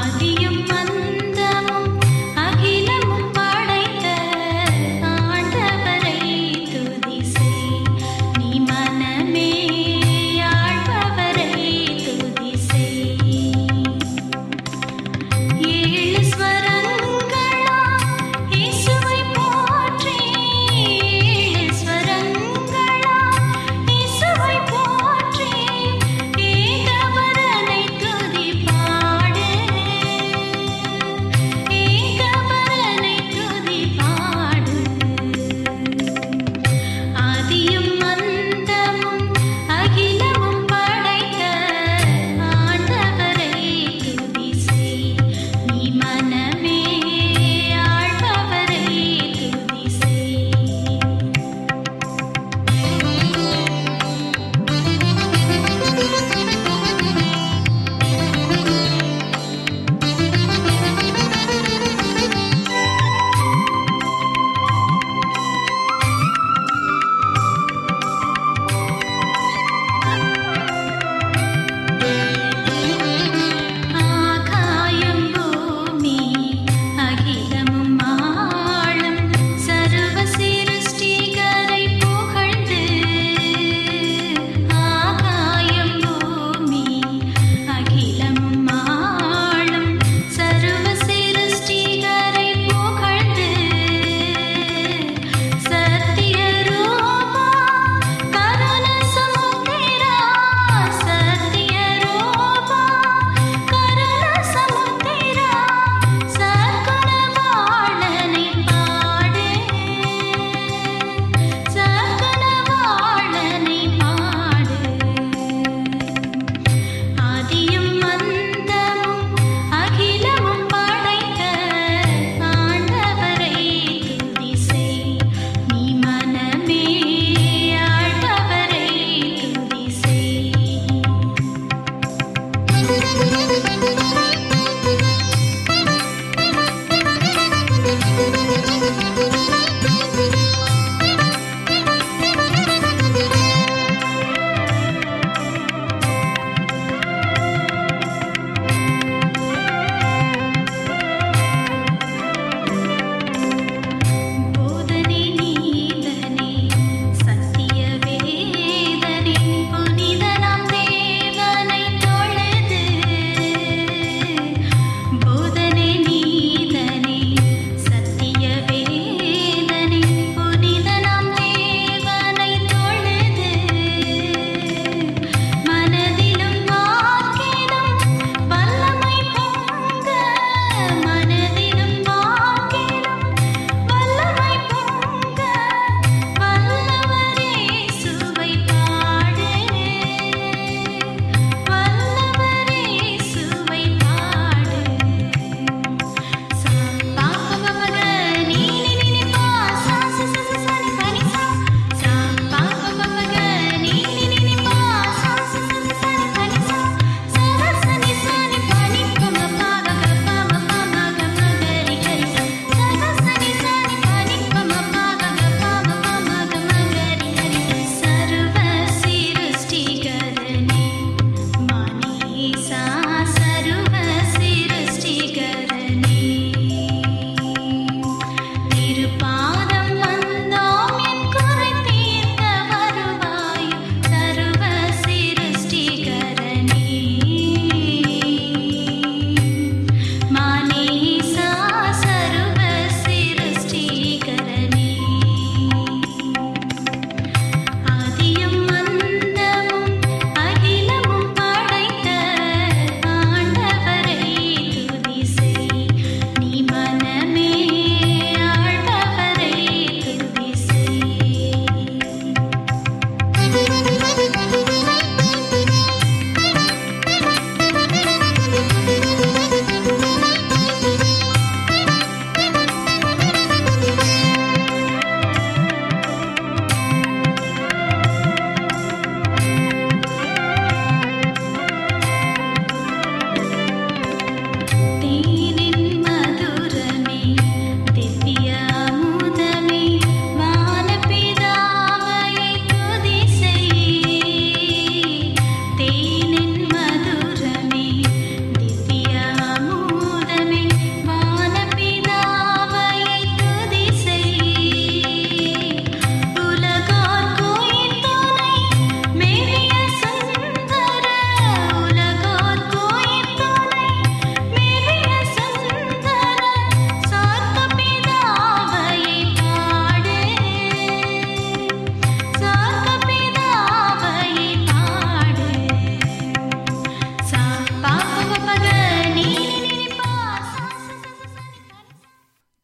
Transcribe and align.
ஆதியம் 0.00 0.60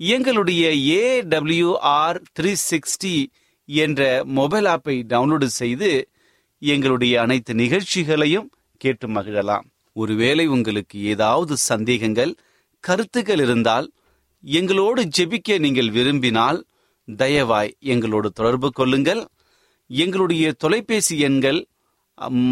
எங்களுடைய 0.00 0.64
A 0.74 1.22
W 1.22 1.76
R 1.78 2.22
three 2.38 2.54
sixty 2.70 3.26
என்ற 3.68 4.00
mobile 4.38 4.64
ஆப்பை 4.64 4.96
டவுன்லோடு 5.12 5.44
செய்து 5.44 5.90
எங்களுடைய 6.58 7.20
அனைத்து 7.22 7.54
நிகழ்ச்சிகளையும் 7.54 8.48
கேட்டு 8.76 9.08
மகிழலாம். 9.08 9.66
ஒருவேளை 9.92 10.46
உங்களுக்கு 10.46 10.96
ஏதாவது 11.12 11.56
சந்தேகங்கள் 11.56 12.32
கருத்துக்கள் 12.84 13.38
இருந்தால் 13.38 13.92
எங்களோடு 14.44 15.02
ஜெபிக்க 15.18 15.58
நீங்கள் 15.58 15.90
விரும்பினால் 15.90 16.66
தயவாய் 17.08 17.72
எங்களோடு 17.78 18.30
தொடர்பு 18.30 18.70
கொள்ளுங்கள். 18.70 19.22
எங்களுடைய 19.86 20.52
தொலைபேசி 20.58 21.18
எண்கள் 21.18 21.60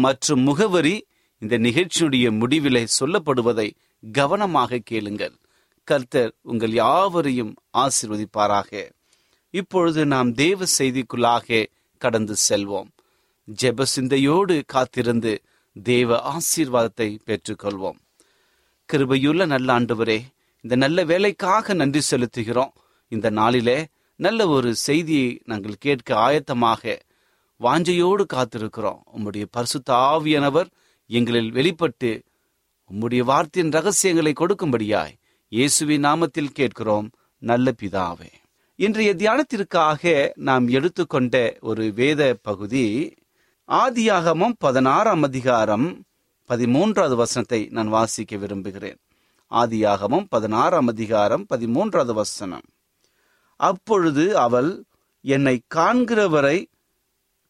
மற்றும் 0.05 0.41
முகவரி 0.41 0.95
இந்த 1.41 1.57
நிகழ்ச்சியுடைய 1.57 2.27
முடிவிலே 2.41 2.83
சொல்லப்படுவதை 2.99 3.71
கவனமாக 4.03 4.83
கேளுங்கள். 4.91 5.35
கர்த்தர் 5.83 6.33
உங்கள் 6.41 6.71
யாவரையும் 6.71 7.53
ஆசிர்வதிப்பாராக. 7.77 8.91
இப்பொழுது 9.49 10.05
நாம் 10.05 10.33
தேவ 10.33 10.65
செய்திக்குள்ளாக 10.77 11.65
கடந்து 11.97 12.35
செல்வோம். 12.49 12.89
ஜெப 13.61 13.83
சிந்தையோடு 13.83 14.63
காத்திருந்து 14.67 15.41
தேவ 15.73 16.19
ஆசீர்வாதத்தை 16.33 17.09
பெற்றுக்கொள்வோம். 17.25 17.99
கிருபையுள்ள 18.89 19.45
நல்ல 19.45 19.79
ஆண்டவரே 19.79 20.19
இந்த 20.61 20.75
நல்ல 20.75 21.03
வேலைக்காக 21.03 21.73
நன்றி 21.73 22.01
செலுத்துகிறோம். 22.11 22.73
இந்த 23.07 23.29
நாளிலே 23.29 23.87
நல்ல 24.15 24.47
ஒரு 24.47 24.75
செய்தியை 24.75 25.41
நாங்கள் 25.45 25.75
கேட்க 25.79 26.15
ஆயத்தமாக 26.15 26.99
வாஞ்சையோடு 27.59 28.23
காத்திருக்கிறோம். 28.33 29.01
உம்முடைய 29.15 29.45
பரிசுத்த 29.51 29.93
ஆவியானவர் 29.93 30.69
எங்களில் 31.07 31.51
வெளிப்பட்டு 31.51 32.23
உம்முடைய 32.91 33.19
வார்த்தையின் 33.19 33.71
ரகசியங்களை 33.71 34.33
கொடுக்கும்படியாய் 34.33 35.13
இயேசுவின் 35.53 36.03
நாமத்தில் 36.03 36.53
கேட்கிறோம் 36.53 37.09
நல்ல 37.37 37.73
பிதாவே. 37.81 38.29
இன்றைய 38.75 39.15
தியானத்திற்காக 39.15 40.31
நாம் 40.35 40.67
எடுத்துக்கொண்ட 40.67 41.57
ஒரு 41.59 41.93
வேத 41.93 42.39
பகுதி 42.41 43.15
ஆதியாகமம் 43.67 44.53
பதினாறாம் 44.57 45.23
அதிகாரம் 45.23 46.05
பதிமூன்றாவது 46.49 47.15
வசனத்தை 47.15 47.67
நான் 47.71 47.87
வாசிக்க 47.87 48.37
விரும்புகிறேன். 48.37 48.99
ஆதியாகமம் 49.51 50.25
பதினாறாம் 50.29 50.87
அதிகாரம் 50.87 51.45
பதிமூன்றாவது 51.49 52.13
வசனம். 52.13 52.65
அப்பொழுது 53.55 54.37
அவள் 54.37 54.85
என்னை 55.21 55.61
காண்கிறவரை 55.75 56.65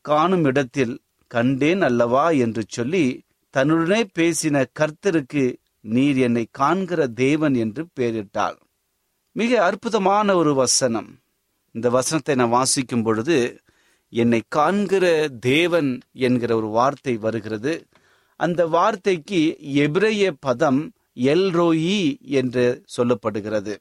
காணும் 0.02 0.44
இடத்தில் 0.44 1.02
கண்டேன் 1.28 1.82
அல்லவா 1.82 2.30
என்று 2.30 2.64
சொல்லி 2.68 3.26
தன்னுடனே 3.54 4.04
பேசின 4.20 4.66
கர்த்தருக்கு 4.80 5.56
நீர் 5.84 6.18
என்னை 6.18 6.48
காண்கிற 6.52 7.08
தேவன் 7.08 7.54
என்று 7.54 7.86
பெயரிட்டாள். 8.00 8.56
மிக 9.32 9.64
அற்புதமான 9.64 10.36
ஒரு 10.36 10.54
வசனம். 10.54 11.20
இந்த 11.72 11.90
வசனத்தை 11.90 12.36
நான் 12.36 12.50
வாசிக்கும் 12.50 13.04
பொழுது 13.04 13.60
என்னை 14.10 14.42
காண்கிற 14.48 15.28
தேவன் 15.40 16.00
என்கிற 16.12 16.56
ஒரு 16.56 16.68
வார்த்தை 16.68 17.18
வருகிறது. 17.18 17.88
அந்த 18.36 18.68
வார்த்தைக்கு 18.68 19.58
எபிரேய 19.60 20.34
பதம் 20.40 20.92
எல்ரோயி 21.16 22.20
என்று 22.20 22.84
சொல்லப்படுகிறது. 22.98 23.76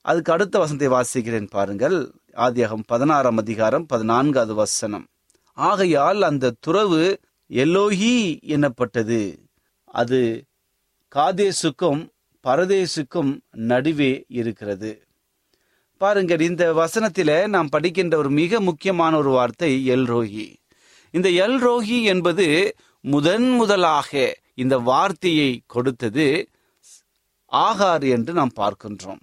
அதுக்கு 0.00 0.32
அடுத்த 0.32 0.58
வசனத்தை 0.58 0.88
வாசிக்கிறேன் 0.88 1.50
பாருங்கள். 1.50 2.12
ஆதியாகம் 2.36 2.86
பதினாறாம் 2.86 3.36
அதிகாரம் 3.36 3.86
பதினான்காவது 3.86 4.54
வசனம். 4.54 5.06
ஆகையால் 5.52 6.22
அந்த 6.22 6.54
துறவு 6.60 7.20
எல்லோஹி 7.50 8.40
எனப்பட்டது 8.40 9.48
அது 9.84 10.44
காதேசுக்கும் 11.16 12.00
பரதேசுக்கும் 12.44 13.38
நடுவே 13.50 14.24
இருக்கிறது. 14.28 14.90
பாருங்கள் 16.00 16.40
இந்த 16.40 16.64
வசனத்தில 16.72 17.30
நாம் 17.48 17.68
படிக்கின்ற 17.68 18.16
ஒரு 18.18 18.30
மிக 18.30 18.60
முக்கியமான 18.60 19.16
ஒரு 19.16 19.30
வார்த்தை 19.30 19.90
எல்ரோஹி 19.90 20.54
இந்த 21.10 21.28
எல்ரோஹி 21.46 22.02
என்பது 22.02 22.46
முதன் 23.00 23.50
முதலாக 23.50 24.10
இந்த 24.54 24.78
வார்த்தையை 24.78 25.60
கொடுத்தது 25.66 26.48
ஆகார் 27.52 28.04
என்று 28.10 28.32
நாம் 28.32 28.54
பார்க்கின்றோம். 28.56 29.20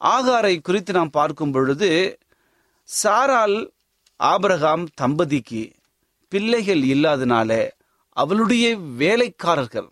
ஆகாரை 0.00 0.60
குறித்து 0.60 0.92
நாம் 0.92 1.10
பார்க்கும் 1.10 1.50
பொழுது 1.50 2.18
சாரால் 2.88 3.58
ஆபரகாம் 4.20 4.86
தம்பதிக்கு 4.94 5.62
பிள்ளைகள் 6.28 6.82
இல்லாதனால 6.84 7.68
அவளுடைய 8.16 8.76
வேலைக்காரர்கள் 8.76 9.90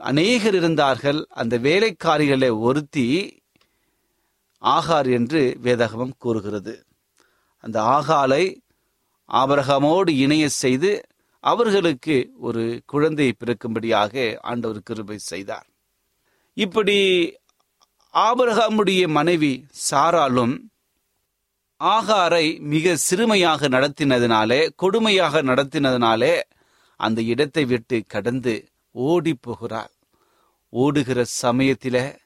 அநேகர் 0.00 0.54
இருந்தார்கள். 0.54 1.26
அந்த 1.28 1.58
வேலைக்காரிகளை 1.58 2.60
ஒருத்தி 2.60 3.40
ஆகார் 4.62 5.10
என்று 5.12 5.56
வேதகமம் 5.62 6.14
கூறுகிறது. 6.18 6.86
அந்த 7.60 7.80
ஆகாலை 7.82 8.62
ஆபரகமோடு 9.28 10.08
இணைய 10.08 10.48
செய்து 10.48 11.02
அவர்களுக்கு 11.40 12.30
ஒரு 12.38 12.82
குழந்தை 12.86 13.32
பிறக்கும்படியாக 13.32 14.38
ஆண்டவர் 14.40 14.82
கிருபை 14.82 15.18
செய்தார். 15.18 15.66
இப்படி 16.54 16.98
ஆபரகமுடைய 18.14 19.08
மனைவி 19.08 19.66
சாராலும் 19.90 20.58
ஆகாரை 21.80 22.60
மிக 22.60 22.96
சிறுமையாக 22.96 23.68
நடத்தினதினாலே 23.68 24.68
கொடுமையாக 24.82 25.42
நடத்தினதினாலே 25.42 26.40
அந்த 26.96 27.22
இடத்தை 27.22 27.64
விட்டு 27.64 28.02
கடந்து 28.06 28.67
ஓடி 28.90 29.34
போகிறாள் 29.34 29.92
ஓடுகிற 30.68 31.24
சமயத்தில 31.42 32.16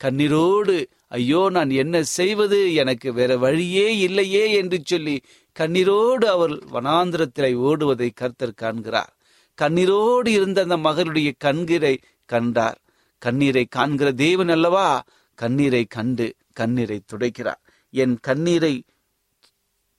கண்ணீரோடு 0.00 0.86
ஐயோ 1.08 1.48
நான் 1.50 1.70
என்ன 1.70 2.02
செய்வது? 2.02 2.74
எனக்கு 2.74 3.12
வேற 3.12 3.36
வழியே 3.36 3.96
இல்லையே 3.96 4.52
என்று 4.52 4.82
சொல்லி 4.84 5.20
கண்ணீரோடு 5.58 6.24
அவர் 6.24 6.50
வனாந்திரத்திலே 6.50 7.50
ஓடுவதை 7.54 8.10
கர்த்தர் 8.14 8.54
காண்கிறார். 8.54 9.16
கண்ணீரோடு 9.58 10.28
இருந்த 10.28 10.62
அந்த 10.62 10.76
மகளுடைய 10.76 11.32
கண்கீரை 11.44 11.98
கண்டார். 12.24 12.78
கண்ணீரை 13.18 13.64
காண்கிற 13.64 14.12
தேவன் 14.12 14.48
அல்லவா? 14.48 15.04
கண்ணீரை 15.34 15.84
கண்டு 15.84 16.34
கண்ணீரை 16.52 17.00
துடைக்கிறார். 17.06 17.60
என் 17.90 18.18
கண்ணீரை 18.20 18.82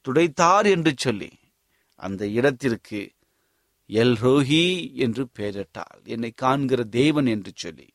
துடைத்தார் 0.05 0.65
என்று 0.65 0.93
சொல்லி 0.97 1.31
அந்த 1.95 2.27
இடத்திற்கு 2.27 3.11
எல் 3.93 4.15
ரோஹி 4.21 4.93
என்று 4.93 5.27
பெயரிட்டாள். 5.39 6.03
என்னை 6.03 6.31
காண்கிற 6.35 6.83
தேவன் 6.83 7.25
என்று 7.25 7.51
சொல்லி. 7.55 7.87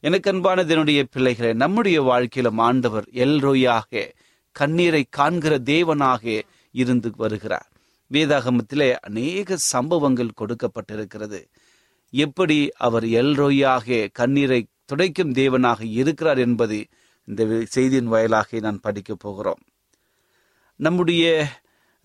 எனக்கு 0.00 0.30
அன்பான 0.30 0.64
தினுடைய 0.64 1.02
பிள்ளைகளை 1.10 1.52
நம்முடைய 1.52 2.02
வாழ்க்கையிலும் 2.02 2.58
ஆண்டவர் 2.58 3.08
எல் 3.12 3.38
ரோயாக 3.40 4.12
கண்ணீரை 4.52 5.06
காண்கிற 5.10 5.58
தேவனாக 5.58 6.42
இருந்து 6.72 7.10
வருகிறார். 7.16 7.70
வேதாகமத்திலே 8.12 8.92
அநேக 8.92 9.56
சம்பவங்கள் 9.56 10.38
கொடுக்கப்பட்டிருக்கிறது. 10.40 11.44
எப்படி 12.10 12.70
அவர் 12.76 13.04
எல் 13.04 13.34
ரோயாக 13.34 14.08
கண்ணீரை 14.12 14.66
துடைக்கும் 14.84 15.32
தேவனாக 15.32 15.90
இருக்கிறார் 15.90 16.38
என்பது 16.38 16.86
இந்த 17.24 17.64
செய்தியின் 17.64 18.06
வாயிலாக 18.06 18.60
நான் 18.60 18.80
படிக்கப் 18.80 19.20
போகிறோம். 19.20 19.60
நம்முடைய 20.76 21.46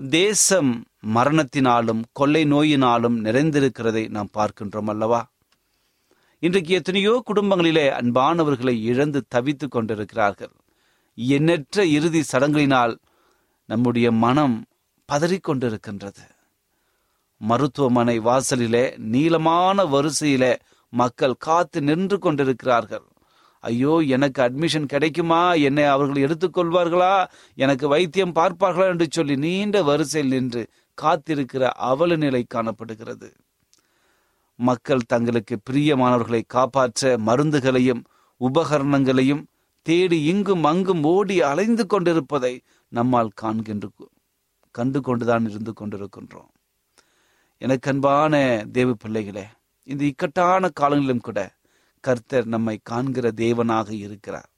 தேசம் 0.10 0.86
மரணத்தினாலும் 1.08 2.04
கொள்ளை 2.12 2.46
நோயினாலும் 2.46 3.18
நிறைந்திருக்கிறதை 3.24 4.10
நாம் 4.10 4.30
பார்க்கின்றோம் 4.34 4.90
அல்லவா? 4.90 5.32
இன்றைக்கு 6.40 6.74
எத்தனையோ 6.74 7.24
குடும்பங்களிலே 7.26 7.86
அன்பானவர்களை 7.90 8.82
இழந்து 8.82 9.26
தவித்துக் 9.36 9.72
கொண்டிருக்கிறார்கள். 9.72 10.52
எண்ணற்ற 11.16 11.86
இறுதி 11.86 12.24
சடங்குகளினால் 12.32 12.98
நம்முடைய 13.66 14.12
மனம் 14.12 14.66
பதறிக்கொண்டிருக்கின்றது. 15.12 16.24
மருத்துவமனை 17.38 18.20
வாசலிலே 18.20 18.98
நீளமான 18.98 19.86
வரிசையிலே 19.86 20.56
மக்கள் 20.90 21.34
காத்து 21.34 21.82
நின்று 21.82 22.20
கொண்டிருக்கிறார்கள். 22.20 23.06
ஐயோ 23.60 24.02
எனக்கு 24.08 24.42
அட்மிஷன் 24.42 24.86
கிடைக்குமா? 24.86 25.54
என்னை 25.54 25.84
அவர்கள் 25.84 26.24
எடுத்துக்கொள்வார்களா 26.24 27.28
எனக்கு 27.56 27.88
வைத்தியம் 27.88 28.36
பார்ப்பார்களா? 28.36 28.86
என்று 28.86 29.08
சொல்லி 29.10 29.36
நீண்ட 29.36 29.84
வரிசையில் 29.84 30.32
நின்று 30.32 30.70
காத்திருக்கிற 31.02 31.64
அவல 31.90 32.16
நிலை 32.16 32.44
காணப்படுகிறது. 32.44 33.32
மக்கள் 34.56 35.08
தங்களுக்கு 35.08 35.60
பிரியமானவர்களை 35.70 36.42
காப்பாற்ற 36.48 37.18
மருந்துகளையும் 37.18 38.04
உபகரணங்களையும் 38.40 39.44
தேடி 39.82 40.24
இங்கும் 40.24 40.64
அங்கும் 40.64 41.04
ஓடி 41.04 41.42
அலைந்து 41.42 41.86
கொண்டிருப்பதை 41.86 42.62
நம்மால் 42.88 43.32
காண்கின்ற 43.42 43.90
கண்டு 44.72 45.02
கொண்டுதான் 45.02 45.50
இருந்து 45.50 45.74
கொண்டிருக்கின்றோம். 45.74 46.52
எனக்கு 47.58 47.92
அன்பான 47.92 48.64
தேவ 48.72 48.94
பிள்ளைகளே 48.94 49.46
இந்த 49.84 50.04
இக்கட்டான 50.04 50.70
காலங்களிலும் 50.70 51.20
கூட 51.20 51.40
கர்த்தர் 52.00 52.46
நம்மை 52.46 52.80
காண்கிற 52.84 53.32
தேவனாக 53.36 53.92
இருக்கிறார். 53.92 54.50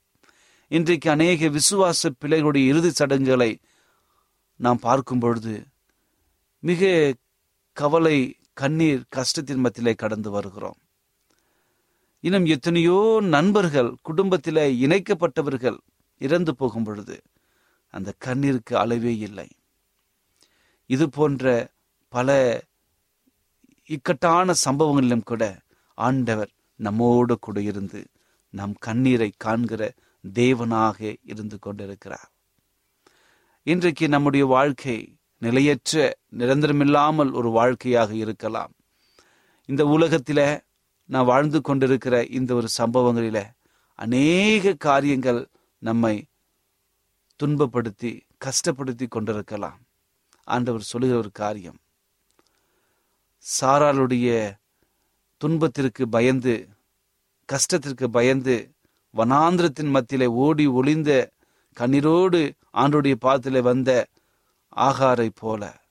இன்றைக்கு 0.68 1.10
அநேக 1.10 1.48
விசுவாச 1.48 2.10
பிள்ளைகளுடைய 2.24 2.66
இறுதி 2.66 2.90
சடங்குகளை 2.90 3.58
நாம் 4.56 4.78
பார்க்கும் 4.78 5.18
பொழுது 5.18 5.64
மிக 6.68 7.12
கவலை 7.76 8.18
கண்ணீர் 8.52 9.02
கஷ்டத்தின் 9.08 9.62
மத்தியிலே 9.64 9.92
கடந்து 9.94 10.30
வருகிறோம். 10.30 10.78
இன்னும் 12.24 12.46
எத்தனையோ 12.46 12.98
நண்பர்கள் 13.20 13.90
குடும்பத்திலே 14.02 14.64
இணைக்கப்பட்டவர்கள் 14.74 15.78
இறந்து 16.20 16.52
போகும் 16.56 16.84
பொழுது 16.84 17.16
அந்த 17.94 18.10
கண்ணீருக்கு 18.24 18.74
அளவே 18.82 19.12
இல்லை. 19.18 19.48
இது 20.90 21.08
போன்ற 21.08 21.44
பல 22.08 22.28
இக்கட்டான 23.90 24.54
சம்பவங்களிலும் 24.64 25.28
கூட 25.30 25.42
ஆண்டவர் 25.98 26.50
நம்மோடு 26.80 27.36
கூட 27.38 27.60
இருந்து 27.60 28.00
நம் 28.54 28.76
கண்ணீரை 28.78 29.30
காண்கிற 29.36 29.82
தேவனாக 30.24 30.98
இருந்து 31.22 31.58
கொண்டிருக்கிறார். 31.58 32.30
இன்றைக்கு 33.66 34.08
நம்முடைய 34.08 34.46
வாழ்க்கை 34.46 34.96
நிலையற்ற 35.44 36.02
நிரந்தரமில்லாமல் 36.38 37.30
ஒரு 37.38 37.50
வாழ்க்கையாக 37.58 38.10
இருக்கலாம். 38.24 38.72
இந்த 39.68 39.82
உலகத்தில 39.96 40.40
நான் 41.10 41.30
வாழ்ந்து 41.32 41.58
கொண்டிருக்கிற 41.60 42.16
இந்த 42.38 42.50
ஒரு 42.54 42.68
சம்பவங்களில 42.78 43.38
அநேக 43.98 44.74
காரியங்கள் 44.86 45.40
நம்மை 45.82 46.14
துன்பப்படுத்தி 47.40 48.10
கஷ்டப்படுத்தி 48.44 49.06
கொண்டிருக்கலாம். 49.08 49.78
ஆண்டவர் 50.48 50.90
சொல்லுகிற 50.90 51.18
ஒரு 51.18 51.30
காரியம். 51.42 51.78
சாராளுடைய 53.44 54.28
துன்பத்திற்கு 55.40 56.04
பயந்து 56.08 56.54
கஷ்டத்திற்கு 57.48 58.06
பயந்து 58.16 58.56
வனாந்திரத்தின் 59.14 59.90
மத்தியிலே 59.96 60.28
ஓடி 60.44 60.64
ஒளிந்த 60.78 61.10
கண்ணீரோடு 61.76 62.40
ஆண்டுடைய 62.74 63.14
பாத்திலே 63.24 63.60
வந்த 63.62 63.90
ஆகாரை 64.76 65.30
போல 65.34 65.82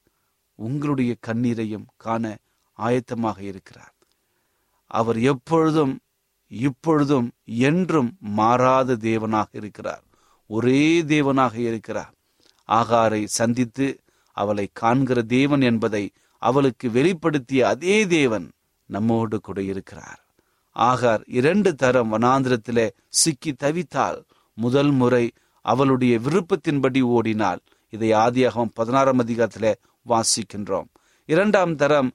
உங்களுடைய 0.55 1.15
கண்ணீரையும் 1.27 1.85
காண 1.97 2.37
ஆயத்தமாக 2.77 3.39
இருக்கிறார். 3.39 3.93
அவர் 4.87 5.19
எப்பொழுதும் 5.19 5.99
இப்பொழுதும் 6.47 7.31
என்றும் 7.45 8.17
மாறாத 8.19 8.95
தேவனாக 8.95 9.45
இருக்கிறார். 9.51 10.03
ஒரே 10.47 11.01
தேவனாக 11.01 11.55
இருக்கிறார். 11.55 12.13
ஆகாரை 12.67 13.25
சந்தித்து 13.25 13.99
அவளை 14.31 14.69
காண்கிற 14.73 15.21
தேவன் 15.21 15.61
என்பதை 15.61 16.11
அவளுக்கு 16.37 16.89
வெளிப்படுத்திய 16.89 17.61
அதே 17.61 18.07
தேவன் 18.07 18.51
நம்மோடு 18.85 19.41
கூட 19.41 19.61
இருக்கிறார். 19.61 20.19
ஆகார் 20.75 21.23
இரண்டு 21.25 21.75
தரம் 21.75 22.11
வனாந்திரத்திலே 22.13 22.89
சிக்கி 23.09 23.51
தவித்தால் 23.51 24.23
முதல் 24.53 24.91
முறை 24.91 25.31
அவளுடைய 25.61 26.19
விருப்பத்தின்படி 26.19 27.01
ஓடினாள் 27.01 27.61
இதை 27.93 28.11
ஆதியாகவும் 28.11 28.73
பதினாறாம் 28.73 29.17
அதிகாரத்தில் 29.17 29.75
வாசிக்கின்றோம். 30.07 30.87
இரண்டாம் 31.25 31.75
தரம் 31.75 32.11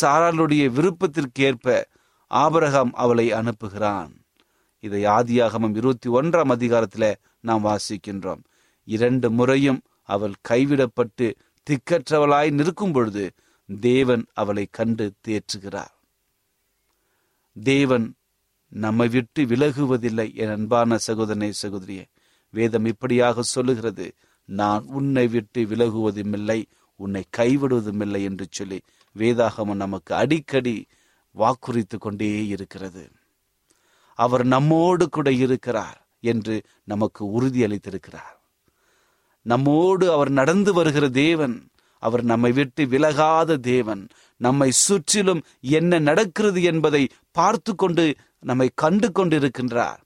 சாராளுடைய 0.00 0.70
விருப்பத்திற்கு 0.70 1.42
ஏற்ப 1.42 1.88
ஆபரகம் 2.30 2.90
அவளை 2.92 3.32
அனுப்புகிறான். 3.32 4.12
இதை 4.80 5.04
ஆதியாகமம் 5.04 5.76
இருபத்தி 5.76 6.10
ஒன்றாம் 6.10 6.50
அதிகாரத்தில் 6.50 7.16
நாம் 7.40 7.64
வாசிக்கின்றோம். 7.64 8.42
இரண்டு 8.84 9.30
முறையும் 9.30 9.80
அவள் 10.02 10.34
கைவிடப்பட்டு 10.48 11.26
திக்கற்றவளாய் 11.62 12.50
நிற்கும் 12.50 12.92
பொழுது 12.92 13.32
தேவன் 13.80 14.24
அவளை 14.32 14.68
கண்டு 14.70 15.12
தேற்றுகிறார். 15.28 15.94
தேவன் 17.62 18.14
நம்மை 18.68 19.08
விட்டு 19.08 19.42
விலகுவதில்லை 19.42 20.34
என் 20.34 20.50
அன்பான 20.50 20.98
சகோதரனை 20.98 21.52
சகோதரியே. 21.62 22.04
வேதம் 22.50 22.84
இப்படியாக 22.84 23.42
சொல்லுகிறது. 23.42 24.14
நான் 24.48 24.84
உன்னை 24.88 25.26
விட்டு 25.28 25.60
விலகுவதும் 25.66 26.32
இல்லை 26.32 26.60
உன்னை 27.00 27.22
கைவிடுவதும் 27.36 28.00
இல்லை 28.00 28.22
என்று 28.22 28.46
சொல்லி 28.50 28.78
வேதாகமம் 29.16 29.82
நமக்கு 29.84 30.14
அடிக்கடி 30.14 30.76
வாக்குறித்து 31.34 31.98
கொண்டே 31.98 32.46
இருக்கிறது. 32.46 33.04
அவர் 34.18 34.46
நம்மோடு 34.46 35.08
கூட 35.08 35.28
இருக்கிறார் 35.30 35.98
என்று 36.20 36.54
நமக்கு 36.84 37.22
உறுதி 37.24 37.60
அளித்திருக்கிறார். 37.66 38.36
நம்மோடு 39.46 40.12
அவர் 40.12 40.30
நடந்து 40.30 40.72
வருகிற 40.72 41.08
தேவன் 41.08 41.56
அவர் 42.02 42.24
நம்மை 42.24 42.52
விட்டு 42.52 42.86
விலகாத 42.86 43.56
தேவன் 43.56 44.02
நம்மை 44.40 44.68
சுற்றிலும் 44.72 45.42
என்ன 45.70 45.98
நடக்கிறது 45.98 46.62
என்பதை 46.62 47.02
பார்த்து 47.30 47.74
கொண்டு 47.74 48.04
நம்மை 48.38 48.68
கண்டு 48.74 49.08
கொண்டிருக்கின்றார் 49.10 50.00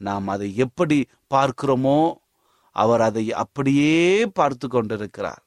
நாம் 0.00 0.26
அதை 0.28 0.56
எப்படி 0.56 0.98
பார்க்கிறோமோ 1.34 1.98
அவர் 2.76 3.00
அதை 3.00 3.32
அப்படியே 3.32 4.26
பார்த்து 4.26 4.68
கொண்டிருக்கிறார். 4.68 5.42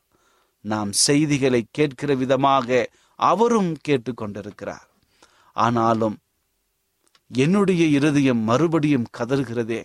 நாம் 0.66 0.92
செய்திகளை 0.92 1.66
கேட்கிற 1.72 2.16
விதமாக 2.16 2.90
அவரும் 3.20 3.72
கேட்டுக்கொண்டிருக்கிறார் 3.88 4.88
ஆனாலும் 5.56 6.16
என்னுடைய 7.32 7.86
இருதயம் 7.86 8.42
மறுபடியும் 8.44 9.12
கதறுகிறதே. 9.18 9.84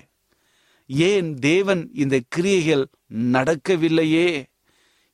ஏன் 0.87 1.29
தேவன் 1.35 1.83
இந்த 1.95 2.17
கிரியைகள் 2.29 2.85
நடக்கவில்லையே? 3.33 4.29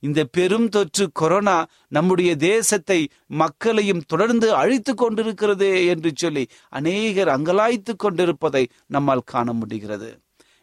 இந்த 0.02 0.20
பெரும் 0.24 0.68
தொற்று 0.68 1.04
கொரோனா 1.12 1.56
நம்முடைய 1.88 2.36
தேசத்தை 2.36 3.08
மக்களையும் 3.26 4.02
தொடர்ந்து 4.06 4.54
அழித்து 4.54 4.92
கொண்டிருக்கிறதே 4.94 5.86
என்று 5.86 6.10
சொல்லி 6.14 6.44
அநேகர் 6.68 7.28
அங்கலாய்த்து 7.28 7.92
கொண்டிருப்பதை 7.96 8.64
நம்மால் 8.86 9.28
காண 9.32 9.52
முடிகிறது. 9.52 10.10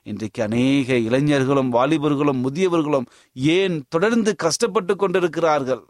இன்றைக்கு 0.03 0.43
அநேக 0.43 0.97
இளைஞர்களும் 0.97 1.73
வாலிபர்களும் 1.73 2.41
முதியவர்களும் 2.45 3.05
ஏன் 3.33 3.83
தொடர்ந்து 3.89 4.35
கஷ்டப்பட்டு 4.35 4.95
கொண்டிருக்கிறார்கள் 4.95 5.83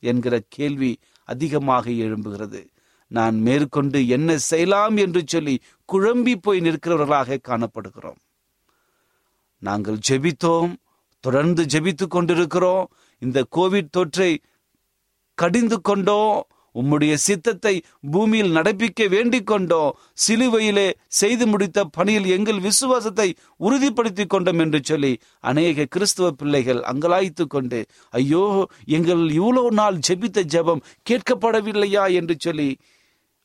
என்கிற 0.00 0.40
கேள்வி 0.48 0.98
அதிகமாக 1.24 1.90
எழும்புகிறது. 1.90 2.66
நான் 3.06 3.36
மேற்கொண்டு 3.40 4.08
என்ன 4.08 4.38
செய்யலாம் 4.38 4.96
என்று 4.96 5.22
சொல்லி 5.26 5.60
குழம்பி 5.92 6.34
போய் 6.40 6.60
நிற்கிறவர்களாக 6.60 7.38
காணப்படுகிறோம். 7.48 8.20
நாங்கள் 9.62 9.98
ஜெபித்தோம் 10.08 10.72
தொடர்ந்து 11.20 11.62
ஜெபித்து 11.64 12.06
கொண்டிருக்கிறோம் 12.06 12.88
இந்த 13.18 13.46
கோவிட் 13.56 13.94
தொற்றை 13.96 14.36
கடிந்து 15.34 15.80
கொண்டோம் 15.80 16.46
உம்முடைய 16.80 17.14
சித்தத்தை 17.26 17.72
பூமியில் 18.12 18.54
நடப்பிக்க 18.56 19.08
வேண்டிக் 19.14 19.48
கொண்டோம் 19.50 19.94
சிலுவையிலே 20.24 20.88
செய்து 21.20 21.44
முடித்த 21.52 21.84
பணியில் 21.96 22.28
எங்கள் 22.36 22.60
விசுவாசத்தை 22.60 23.28
உறுதிப்படுத்தி 23.60 24.24
கொண்டோம் 24.26 24.62
என்று 24.64 24.80
சொல்லி 24.90 25.12
அநேக 25.50 25.86
கிறிஸ்துவ 25.94 26.28
பிள்ளைகள் 26.40 26.82
அங்கலாய்த்து 26.92 27.46
கொண்டு 27.46 27.80
ஐயோ 28.14 28.44
எங்கள் 28.98 29.24
இவ்வளோ 29.40 29.64
நாள் 29.80 29.98
ஜெபித்த 30.08 30.44
ஜெபம் 30.54 30.84
கேட்கப்படவில்லையா? 31.10 32.04
என்று 32.20 32.36
சொல்லி 32.38 32.68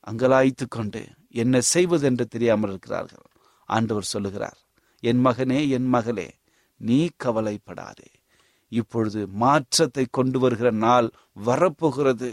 அங்கலாய்த்து 0.07 0.65
கொண்டு 0.67 1.01
என்ன 1.41 1.61
செய்வது 1.73 2.05
என்று 2.09 2.25
தெரியாமல் 2.27 2.71
இருக்கிறார்கள். 2.71 3.25
ஆண்டவர் 3.69 4.11
சொல்லுகிறார் 4.13 4.59
என் 5.03 5.21
மகனே 5.25 5.59
என் 5.69 5.87
மகளே 5.95 6.29
நீ 6.81 6.99
கவலைப்படாதே. 7.23 8.09
இப்பொழுது 8.71 9.21
மாற்றத்தை 9.41 10.05
கொண்டு 10.17 10.37
வருகிற 10.39 10.69
நாள் 10.85 11.07
வரப்போகிறது. 11.47 12.31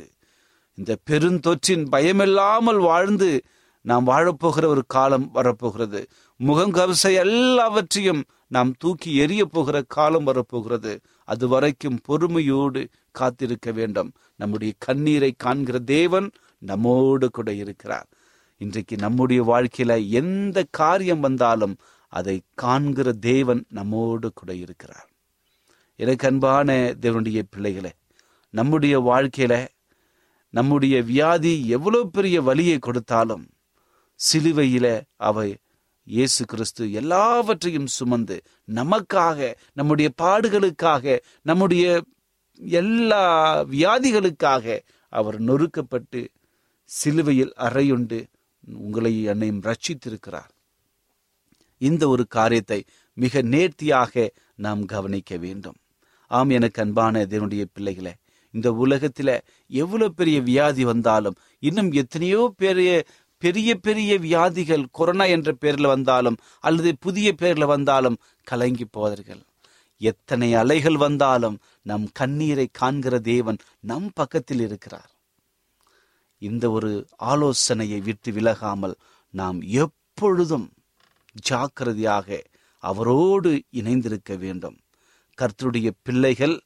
இந்த 0.75 0.97
பெருந்தொற்றின் 1.11 1.85
பயமில்லாமல் 1.93 2.81
வாழ்ந்து 2.81 3.43
நாம் 3.81 4.07
வாழப்போகிற 4.07 4.65
ஒரு 4.65 4.83
காலம் 4.87 5.31
வரப்போகிறது. 5.31 6.07
முகங்கவசை 6.41 7.15
எல்லாவற்றையும் 7.15 8.25
நாம் 8.47 8.75
தூக்கி 8.79 9.17
எரிய 9.17 9.45
போகிற 9.45 9.83
காலம் 9.89 10.25
வரப்போகிறது. 10.25 11.01
அது 11.25 11.49
வரைக்கும் 11.49 11.99
பொறுமையோடு 12.03 12.89
காத்திருக்க 13.11 13.73
வேண்டும். 13.73 14.13
நம்முடைய 14.37 14.73
கண்ணீரை 14.79 15.35
காண்கிற 15.37 15.79
தேவன் 15.79 16.31
நம்மோடு 16.59 17.31
கூட 17.31 17.53
இருக்கிறார். 17.53 18.09
இன்றைக்கு 18.59 18.97
நம்முடைய 18.97 19.45
வாழ்க்கையில 19.45 20.09
எந்த 20.09 20.65
காரியம் 20.71 21.21
வந்தாலும் 21.21 21.77
அதை 22.09 22.41
காண்கிற 22.55 23.13
தேவன் 23.13 23.65
நம்மோடு 23.69 24.33
கூட 24.35 24.55
இருக்கிறார். 24.55 25.09
எனக்கு 25.97 26.29
அன்பான 26.29 26.95
தேவனுடைய 27.01 27.43
பிள்ளைகளே 27.51 27.93
நம்முடைய 28.51 29.01
வாழ்க்கையில 29.01 29.67
நம்முடைய 30.51 31.03
வியாதி 31.03 31.69
எவ்வளவு 31.69 32.11
பெரிய 32.11 32.43
வலியை 32.43 32.79
கொடுத்தாலும் 32.79 33.49
சிலுவையில 34.21 35.01
அவை 35.17 35.57
இயேசு 36.07 36.45
கிறிஸ்து 36.45 36.93
எல்லாவற்றையும் 36.93 37.87
சுமந்து 37.87 38.43
நமக்காக 38.75 39.55
நம்முடைய 39.73 40.11
பாடுகளுக்காக 40.23 41.19
நம்முடைய 41.43 42.03
எல்லா 42.61 43.25
வியாதிகளுக்காக 43.63 44.81
அவர் 45.09 45.39
நொறுக்கப்பட்டு 45.41 46.29
சிலுவையில் 46.85 47.53
அறையுண்டு 47.57 48.19
உங்களை 48.77 49.23
என்னையும் 49.23 49.63
ரட்சித்திருக்கிறார் 49.63 50.51
இந்த 51.79 52.09
ஒரு 52.09 52.27
காரியத்தை 52.27 52.85
மிக 53.17 53.43
நேர்த்தியாக 53.43 54.33
நாம் 54.55 54.85
கவனிக்க 54.85 55.37
வேண்டும். 55.37 55.79
ஆம் 56.31 56.51
எனக்கு 56.51 56.83
அன்பான 56.83 57.21
இதனுடைய 57.21 57.67
பிள்ளைகளை 57.73 58.13
இந்த 58.51 58.69
உலகத்துல 58.85 59.31
எவ்வளவு 59.71 60.15
பெரிய 60.15 60.41
வியாதி 60.41 60.85
வந்தாலும் 60.85 61.37
இன்னும் 61.59 61.91
எத்தனையோ 61.93 62.43
பெரிய 62.57 63.07
பெரிய 63.43 63.75
பெரிய 63.75 64.19
வியாதிகள் 64.19 64.85
கொரோனா 64.91 65.25
என்ற 65.25 65.51
பேர்ல 65.61 65.87
வந்தாலும் 65.87 66.37
அல்லது 66.61 66.91
புதிய 67.01 67.29
பேர்ல 67.43 67.65
வந்தாலும் 67.67 68.19
கலங்கி 68.43 68.87
போவார்கள். 68.97 69.41
எத்தனை 70.01 70.49
அலைகள் 70.55 70.97
வந்தாலும் 70.97 71.57
நம் 71.83 72.07
கண்ணீரை 72.13 72.67
காண்கிற 72.73 73.15
தேவன் 73.19 73.59
நம் 73.81 74.11
பக்கத்தில் 74.15 74.61
இருக்கிறார். 74.61 75.11
இந்த 76.43 76.65
ஒரு 76.71 76.91
ஆலோசனையை 77.17 78.01
விட்டு 78.01 78.31
விலகாமல் 78.33 78.95
நாம் 79.35 79.59
எப்பொழுதும் 79.63 80.73
ஜாக்கிரதையாக 81.33 82.43
அவரோடு 82.79 83.51
இணைந்திருக்க 83.71 84.35
வேண்டும். 84.37 84.79
கர்த்தருடைய 85.39 85.91
பிள்ளைகள் 86.03 86.57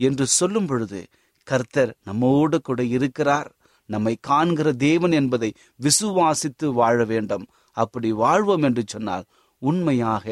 என்று 0.00 0.26
சொல்லும் 0.26 0.66
பொழுது 0.66 1.00
கர்த்தர் 1.50 1.92
நம்மோடு 2.04 2.58
கூட 2.60 2.80
இருக்கிறார். 2.96 3.48
நம்மை 3.90 4.14
காண்கிற 4.28 4.68
தேவன் 4.86 5.14
என்பதை 5.20 5.50
விசுவாசித்து 5.80 6.66
வாழ 6.78 6.96
வேண்டும். 7.04 7.44
அப்படி 7.76 8.10
வாழ்வோம் 8.22 8.64
என்று 8.68 8.82
சொன்னால் 8.86 9.26
உண்மையாக 9.62 10.24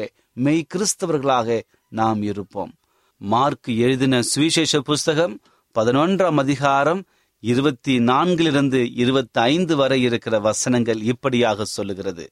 மெய் 0.45 0.69
கிறிஸ்தவர்களாக 0.71 1.59
நாம் 1.91 2.21
இருப்போம். 2.31 2.73
மார்க் 3.21 3.69
எழுதின 3.85 4.15
சுவிசேஷ 4.31 4.81
புஸ்தகம் 4.89 5.35
பதினொன்றாம் 5.75 6.39
அதிகாரம் 6.43 7.01
இருபத்தி 7.43 7.93
நான்கிலிருந்து 8.09 8.79
இருபத்தி 9.03 9.39
ஐந்து 9.51 9.73
வரை 9.75 9.99
இருக்கிற 10.07 10.35
வசனங்கள் 10.39 11.01
இப்படியாக 11.11 11.65
சொல்லுகிறது. 11.75 12.25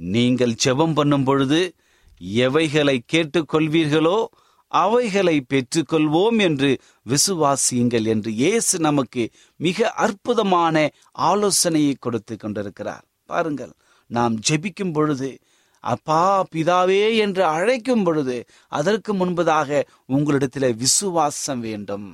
நீங்கள் 0.00 0.54
செபம் 0.64 0.94
பண்ணும் 0.98 1.24
பொழுது 1.24 1.60
எவைகளை 2.44 2.96
கேட்டுக்கொள்வீர்களோ 3.12 4.18
அவைகளை 4.70 5.36
பெற்றுக்கொள்வோம் 5.48 6.38
என்று 6.38 6.70
விசுவாசியுங்கள் 7.08 8.06
என்று 8.06 8.32
இயேசு 8.32 8.78
நமக்கு 8.78 9.30
மிக 9.56 9.90
அற்புதமான 9.90 10.76
ஆலோசனையை 11.12 11.94
கொடுத்து 11.98 12.36
கொண்டிருக்கிறார். 12.36 13.04
பாருங்கள் 13.24 13.72
நாம் 14.10 14.34
ஜெபிக்கும் 14.48 14.92
பொழுது 14.92 15.38
அப்பா 15.84 16.44
பிதாவே 16.54 17.16
என்று 17.16 17.44
அழைக்கும் 17.44 18.02
பொழுது 18.02 18.44
அதற்கு 18.68 19.14
முன்பதாக 19.14 19.82
உங்களிடத்தில் 20.06 20.76
விசுவாசம் 20.76 21.60
வேண்டும். 21.60 22.08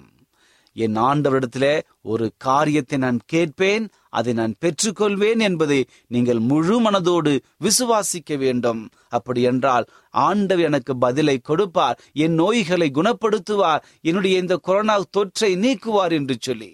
என் 0.85 0.97
ஆண்டவரிடத்திலே 0.97 1.75
ஒரு 2.03 2.27
காரியத்தை 2.37 2.99
நான் 2.99 3.21
கேட்பேன் 3.27 3.85
அதை 4.09 4.33
நான் 4.33 4.55
பெற்றுக்கொள்வேன் 4.61 5.43
என்பதை 5.49 5.79
நீங்கள் 6.07 6.41
முழு 6.51 6.77
மனதோடு 6.83 7.33
விசுவாசிக்க 7.61 8.39
வேண்டும். 8.39 8.83
அப்படி 9.09 9.43
என்றால் 9.43 9.87
ஆண்டவர் 10.11 10.65
எனக்கு 10.65 10.97
பதிலை 10.97 11.37
கொடுப்பார் 11.39 12.01
என் 12.13 12.35
நோய்களை 12.35 12.89
குணப்படுத்துவார் 12.95 13.87
என்னுடைய 14.01 14.39
இந்த 14.39 14.57
கொரோனா 14.57 14.97
தொற்றை 15.17 15.51
நீக்குவார் 15.65 16.13
என்று 16.13 16.37
சொல்லி 16.41 16.73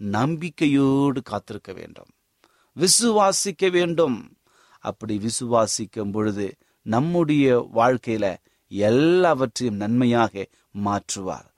நம்பிக்கையோடு 0.00 1.22
காத்திருக்க 1.22 1.72
வேண்டும். 1.72 2.10
விசுவாசிக்க 2.76 3.70
வேண்டும். 3.70 4.18
அப்படி 4.78 5.14
விசுவாசிக்கும் 5.28 6.12
பொழுது 6.12 6.48
நம்முடைய 6.86 7.46
வாழ்க்கையில 7.74 8.26
எல்லாவற்றையும் 8.70 9.76
நன்மையாக 9.76 10.44
மாற்றுவார். 10.84 11.48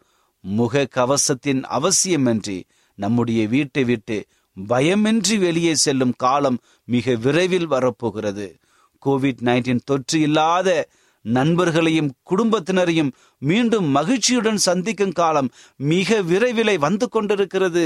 முக 0.47 0.89
கவசத்தின் 0.97 1.63
அவசியமின்றி 1.71 2.63
நம்முடைய 2.95 3.49
வீட்டை 3.49 3.85
விட்டு 3.85 4.27
பயமின்றி 4.69 5.39
வெளியே 5.39 5.75
செல்லும் 5.75 6.15
காலம் 6.17 6.59
மிக 6.85 7.15
விரைவில் 7.15 7.67
வரப்போகிறது. 7.67 8.59
கோவிட் 9.07 9.41
நைன்டீன் 9.45 9.81
தொற்று 9.85 10.21
இல்லாத 10.21 10.89
நண்பர்களையும் 11.25 12.11
குடும்பத்தினரையும் 12.31 13.11
மீண்டும் 13.39 13.89
மகிழ்ச்சியுடன் 13.97 14.61
சந்திக்கும் 14.67 15.13
காலம் 15.13 15.49
மிக 15.77 16.19
விரைவிலே 16.23 16.75
வந்து 16.79 17.09
கொண்டிருக்கிறது. 17.09 17.85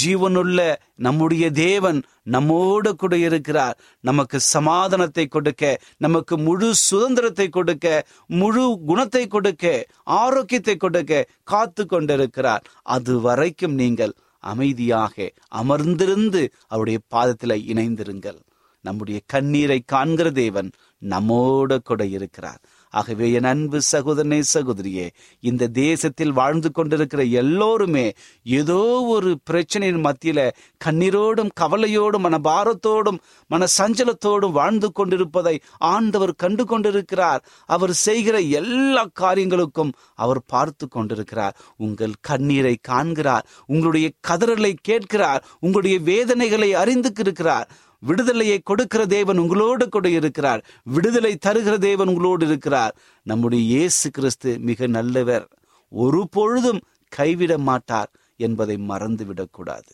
ஜீவனுள்ள 0.00 0.58
நம்முடைய 0.94 1.50
தேவன் 1.50 1.98
நம்மோடு 2.22 2.90
கூட 2.94 3.16
இருக்கிறார். 3.16 3.78
நமக்கு 4.00 4.40
சமாதானத்தை 4.40 5.26
கொடுக்க 5.26 5.80
நமக்கு 5.96 6.38
முழு 6.38 6.74
சுதந்திரத்தை 6.74 7.48
கொடுக்க 7.48 8.06
முழு 8.26 8.78
குணத்தை 8.86 9.26
கொடுக்க 9.26 9.88
ஆரோக்கியத்தை 10.04 10.76
கொடுக்க 10.76 11.26
காத்து 11.44 11.86
கொண்டிருக்கிறார். 11.86 12.64
அது 12.82 13.20
வரைக்கும் 13.20 13.74
நீங்கள் 13.74 14.14
அமைதியாக 14.44 15.30
அமர்ந்திருந்து 15.62 16.42
அவருடைய 16.68 16.98
பாதத்தில் 17.08 17.64
இணைந்திருங்கள். 17.74 18.40
நம்முடைய 18.84 19.20
கண்ணீரை 19.26 19.82
காண்கிற 19.86 20.30
தேவன் 20.30 20.70
நம்மோட 21.08 21.78
கூட 21.84 22.06
இருக்கிறார். 22.06 22.60
ஆகவே 22.90 23.32
என் 23.32 23.44
அன்பு 23.44 23.80
சகோதரனே 23.92 24.42
சகோதரியே 24.54 25.10
இந்த 25.40 25.66
தேசத்தில் 25.66 26.32
வாழ்ந்து 26.32 26.72
கொண்டிருக்கிற 26.72 27.22
எல்லோருமே 27.22 28.12
ஏதோ 28.44 29.02
ஒரு 29.08 29.38
பிரச்சனையின் 29.50 30.10
மத்தியில 30.10 30.50
கண்ணீரோடும் 30.84 31.48
கவலையோடும் 31.60 32.24
மனபாரத்தோடும் 32.26 33.18
மன 33.46 33.66
சஞ்சலத்தோடும் 33.78 34.50
வாழ்ந்து 34.50 34.92
கொண்டிருப்பதை 34.92 35.60
ஆண்டவர் 35.78 36.34
கண்டு 36.34 36.66
கொண்டிருக்கிறார். 36.66 37.44
அவர் 37.66 37.92
செய்கிற 37.92 38.38
எல்லா 38.40 39.06
காரியங்களுக்கும் 39.20 39.92
அவர் 40.14 40.40
பார்த்து 40.46 40.88
கொண்டிருக்கிறார். 40.88 41.56
உங்கள் 41.76 42.12
கண்ணீரை 42.20 42.78
காண்கிறார். 42.82 43.46
உங்களுடைய 43.66 44.10
கதறலை 44.28 44.74
கேட்கிறார். 44.80 45.44
உங்களுடைய 45.60 45.98
வேதனைகளை 45.98 46.72
அறிந்து 46.72 47.12
இருக்கிறார் 47.18 47.68
விடுதலையை 48.02 48.58
கொடுக்கிற 48.62 49.02
தேவன் 49.06 49.38
உங்களோடு 49.38 49.84
கூட 49.88 50.08
இருக்கிறார். 50.08 50.62
விடுதலை 50.86 51.32
தருகிற 51.46 51.74
தேவன் 51.78 52.08
உங்களோடு 52.08 52.46
இருக்கிறார். 52.46 52.94
நம்முடைய 53.26 53.62
இயேசு 53.64 54.10
கிறிஸ்து 54.10 54.50
மிக 54.58 54.86
நல்லவர். 54.86 55.46
ஒரு 55.92 56.22
பொழுதும் 56.30 56.80
கைவிட 57.12 57.52
மாட்டார் 57.58 58.10
என்பதை 58.40 58.76
மறந்துவிடக்கூடாது. 58.88 59.92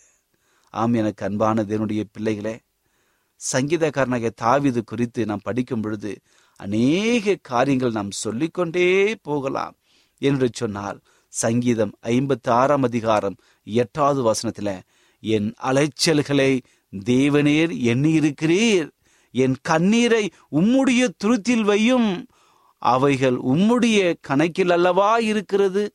ஆம் 0.73 0.93
எனக்கு 0.93 1.25
அன்பான 1.25 1.63
தேவனுடைய 1.63 2.03
பிள்ளைகளே 2.11 2.55
சங்கீதக்காரனாக 3.41 4.29
தாவிது 4.41 4.81
குறித்து 4.83 5.21
நாம் 5.25 5.43
படிக்கும் 5.43 5.81
பொழுது 5.81 6.11
அநேக 6.59 7.35
காரியங்கள் 7.41 7.91
நாம் 7.91 8.11
சொல்லிக்கொண்டே 8.23 8.87
போகலாம் 9.21 9.75
என்று 10.21 10.47
சொன்னால் 10.51 10.97
சங்கீதம் 11.33 11.93
ஐம்பத்தி 12.05 12.49
ஆறாம் 12.51 12.83
அதிகாரம் 12.83 13.37
எட்டாவது 13.67 14.21
வசனத்தில் 14.21 14.73
என் 15.23 15.49
அலைச்சல்களை 15.63 16.51
தேவனேர் 16.93 17.73
எண்ணியிருக்கிறீர். 17.83 18.89
என் 19.31 19.55
கண்ணீரை 19.61 20.31
உம்முடைய 20.51 21.09
துருத்தில் 21.17 21.65
வையும். 21.67 22.25
அவைகள் 22.77 23.37
உம்முடைய 23.37 24.13
கணக்கில் 24.21 24.69
அல்லவா 24.69 25.17
இருக்கிறது? 25.17 25.93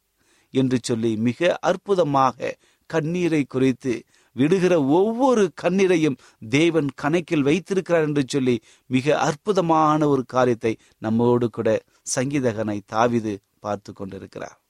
என்று 0.55 0.79
சொல்லி 0.83 1.17
மிக 1.17 1.59
அற்புதமாக 1.61 2.57
கண்ணீரை 2.87 3.45
குறித்து 3.45 4.03
விடுகிற 4.33 4.85
ஒவ்வொரு 4.85 5.53
கண்ணீரையும் 5.63 6.17
தேவன் 6.49 6.89
கணக்கில் 6.95 7.43
வைத்திருக்கிறார் 7.43 8.03
என்று 8.03 8.23
சொல்லி 8.27 8.61
மிக 8.87 9.19
அற்புதமான 9.19 10.09
ஒரு 10.09 10.25
காரியத்தை 10.25 10.77
நம்மோடு 10.99 11.51
கூட 11.51 11.83
சங்கீதகனை 12.15 12.81
தாவிது 12.93 13.37
பார்த்து 13.61 13.93
கொண்டிருக்கிறார். 13.93 14.63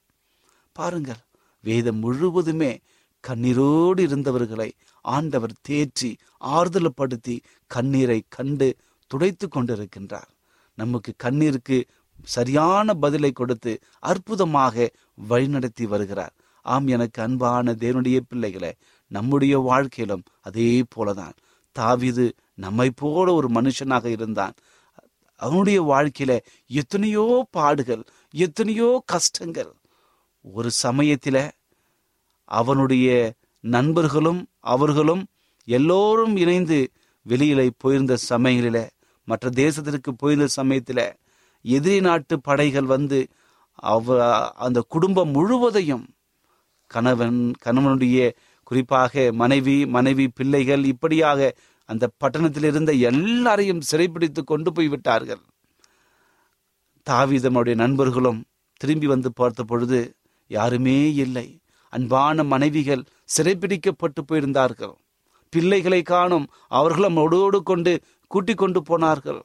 பாருங்கள் 0.71 1.21
வேதம் 1.63 1.99
முழுவதுமே 1.99 2.79
கண்ணீரோடு 3.27 3.99
இருந்தவர்களை 3.99 4.73
ஆண்டவர் 5.13 5.53
தேற்றி 5.69 6.11
ஆறுதல்படுத்தி 6.55 7.35
கண்ணீரை 7.71 8.19
கண்டு 8.29 8.67
துடைத்து 9.11 9.45
கொண்டிருக்கின்றார். 9.47 10.29
நமக்கு 10.77 11.11
கண்ணீருக்கு 11.23 11.77
சரியான 12.23 12.93
பதிலை 12.93 13.31
கொடுத்து 13.31 13.71
அற்புதமாக 13.99 14.89
வழிநடத்தி 15.29 15.85
வருகிறார். 15.93 16.33
ஆம் 16.65 16.87
எனக்கு 16.87 17.19
அன்பான 17.21 17.73
தேவனுடைய 17.73 18.19
பிள்ளைகளை 18.29 18.71
நம்முடைய 19.11 19.55
வாழ்க்கையிலும் 19.69 20.23
அதே 20.41 20.69
போலதான். 20.95 21.35
தாவிது 21.75 22.25
நம்மை 22.55 22.89
போல 22.95 23.27
ஒரு 23.33 23.47
மனுஷனாக 23.49 24.05
இருந்தான். 24.05 24.55
அவனுடைய 25.39 25.79
வாழ்க்கையில 25.91 26.33
எத்தனையோ 26.71 27.25
பாடுகள் 27.51 28.03
எத்தனையோ 28.33 28.89
கஷ்டங்கள். 29.05 29.71
ஒரு 30.45 30.69
சமயத்தில் 30.85 31.43
அவனுடைய 32.51 33.09
நண்பர்களும் 33.65 34.41
அவர்களும் 34.59 35.23
எல்லோரும் 35.67 36.35
இணைந்து 36.37 36.77
வெளியில 37.25 37.69
போயிருந்த 37.77 38.17
சமயங்களில 38.29 38.79
மற்ற 39.27 39.49
தேசத்திற்கு 39.55 40.11
போயிருந்த 40.17 40.47
சமயத்தில் 40.47 41.05
எதிரி 41.65 41.99
நாட்டு 41.99 42.35
படைகள் 42.41 42.85
வந்து 42.85 43.19
அவ 43.73 44.17
அந்த 44.55 44.79
குடும்பம் 44.87 45.31
முழுவதையும் 45.31 46.05
கணவன் 46.91 47.39
கணவனுடைய 47.65 48.19
குறிப்பாக 48.63 49.31
மனைவி 49.31 49.85
மனைவி 49.85 50.27
பிள்ளைகள் 50.27 50.83
இப்படியாக 50.85 51.49
அந்த 51.89 52.05
பட்டணத்தில் 52.17 52.63
இருந்த 52.63 52.91
எல்லாரையும் 52.91 53.81
சிறைப்பிடித்து 53.81 54.43
கொண்டு 54.43 54.71
போய் 54.71 54.87
விட்டார்கள். 54.87 55.41
தாவிதனுடைய 57.07 57.75
நண்பர்களும் 57.75 58.39
திரும்பி 58.81 59.07
வந்து 59.07 59.33
பார்த்த 59.33 59.63
பொழுது 59.63 59.99
யாருமே 60.51 61.13
இல்லை. 61.15 61.47
அன்பான 61.95 62.43
மனைவிகள் 62.43 63.03
சிறைப்பிடிக்கப்பட்டு 63.35 64.21
போயிருந்தார்கள். 64.27 64.95
பிள்ளைகளை 65.53 66.01
காணும் 66.01 66.47
அவர்களும் 66.71 67.19
ஒடோடு 67.23 67.59
கொண்டு 67.63 67.93
கூட்டிக் 68.31 68.61
கொண்டு 68.61 68.79
போனார்கள். 68.81 69.41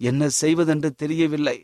என்ன 0.00 0.28
செய்வதென்று 0.40 0.90
தெரியவில்லை. 1.02 1.58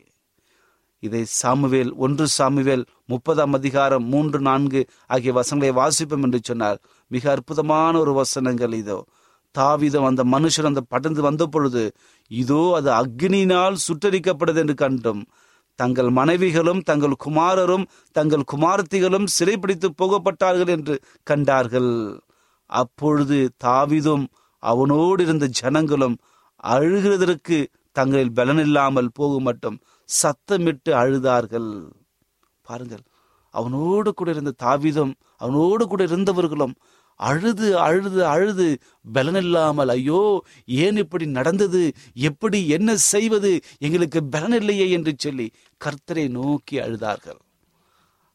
இதை 1.03 1.21
சாமுவேல் 1.41 1.91
ஒன்று 2.05 2.25
சாமுவேல் 2.37 2.83
முப்பதாம் 3.05 3.53
அதிகாரம் 3.53 4.05
மூன்று 4.05 4.39
நான்கு 4.39 4.81
ஆகிய 5.07 5.33
வசனங்களை 5.33 5.71
வாசிப்போம் 5.81 6.25
என்று 6.27 6.39
சொன்னார். 6.43 6.79
மிக 7.11 7.23
அற்புதமான 7.31 7.93
ஒரு 7.99 8.13
வசனங்கள் 8.13 8.73
இதோ. 8.73 8.99
தாவிதம் 9.55 10.07
அந்த 10.09 10.23
மனுஷன் 10.33 10.69
அந்த 10.69 10.81
படர்ந்து 10.93 11.21
வந்த 11.21 11.43
பொழுது 11.45 11.83
இதோ 12.31 12.61
அது 12.77 12.89
அக்னியினால் 13.01 13.77
சுட்டரிக்கப்படுது 13.85 14.59
என்று 14.63 14.75
கண்டும். 14.75 15.21
தங்கள் 15.79 16.09
மனைவிகளும் 16.19 16.81
தங்கள் 16.89 17.15
குமாரரும் 17.25 17.85
தங்கள் 18.15 18.49
குமாரத்திகளும் 18.51 19.27
சிறைப்பிடித்து 19.37 19.89
போகப்பட்டார்கள் 20.01 20.71
என்று 20.75 20.95
கண்டார்கள். 21.29 21.93
அப்பொழுது 22.69 23.37
தாவிதும் 23.65 24.25
அவனோடு 24.63 25.21
இருந்த 25.27 25.45
ஜனங்களும் 25.59 26.17
அழுகிறதற்கு 26.63 27.57
தங்களில் 27.95 28.35
பலனில்லாமல் 28.39 29.15
போகும் 29.19 29.47
மட்டும் 29.49 29.77
சத்தமிட்டு 30.09 30.91
அழுதார்கள். 31.01 31.71
பாருங்கள் 32.65 33.03
அவனோடு 33.53 34.09
கூட 34.13 34.29
இருந்த 34.35 34.51
தாவிதம் 34.63 35.13
அவனோடு 35.43 35.83
கூட 35.91 36.01
இருந்தவர்களும் 36.09 36.75
அழுது 37.19 37.69
அழுது 37.85 38.19
அழுது 38.33 38.65
பலனில்லாமல் 39.15 39.91
ஐயோ 39.95 40.19
ஏன் 40.83 40.97
இப்படி 41.03 41.25
நடந்தது? 41.37 41.81
எப்படி 42.29 42.59
என்ன 42.75 42.95
செய்வது? 43.11 43.51
எங்களுக்கு 43.85 44.19
பலன் 44.35 44.55
இல்லையே 44.59 44.85
என்று 44.97 45.13
சொல்லி 45.25 45.47
கர்த்தரை 45.85 46.29
நோக்கி 46.29 46.77
அழுதார்கள். 46.79 47.39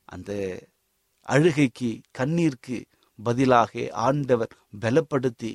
அந்த 0.04 0.30
அழுகைக்கு 1.28 1.90
கண்ணீருக்கு 2.18 2.78
பதிலாக 3.18 3.88
ஆண்டவர் 3.92 4.52
பலப்படுத்தி 4.80 5.52